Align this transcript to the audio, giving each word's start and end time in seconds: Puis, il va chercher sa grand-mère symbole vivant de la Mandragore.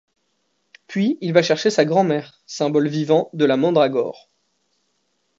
Puis, 0.87 1.19
il 1.21 1.31
va 1.31 1.43
chercher 1.43 1.69
sa 1.69 1.85
grand-mère 1.85 2.41
symbole 2.47 2.87
vivant 2.87 3.29
de 3.33 3.45
la 3.45 3.55
Mandragore. 3.55 4.31